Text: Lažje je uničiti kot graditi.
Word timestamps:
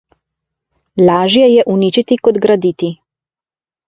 Lažje 1.09 1.49
je 1.51 1.65
uničiti 1.73 2.17
kot 2.29 2.39
graditi. 2.47 2.91